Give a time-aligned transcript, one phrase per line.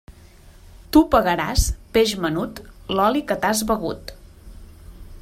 [0.95, 1.67] Tu pagaràs,
[1.97, 2.65] peix menut,
[2.97, 4.15] l'oli que t'has begut.